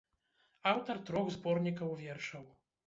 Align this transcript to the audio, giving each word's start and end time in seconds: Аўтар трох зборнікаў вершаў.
Аўтар 0.71 1.03
трох 1.11 1.31
зборнікаў 1.37 1.97
вершаў. 2.03 2.45